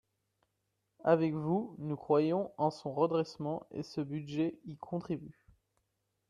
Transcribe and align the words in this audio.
Avec 1.03 1.35
vous, 1.35 1.75
nous 1.77 1.95
croyons 1.95 2.51
en 2.57 2.71
son 2.71 2.91
redressement 2.91 3.67
et 3.69 3.83
ce 3.83 4.01
budget 4.01 4.57
y 4.65 4.75
contribue 4.77 5.45